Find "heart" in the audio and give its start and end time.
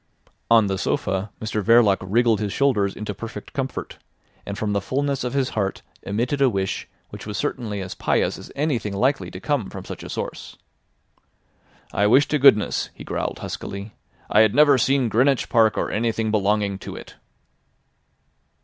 5.49-5.83